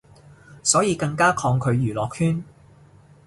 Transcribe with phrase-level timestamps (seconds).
[0.63, 2.43] 所以更加抗拒娛樂圈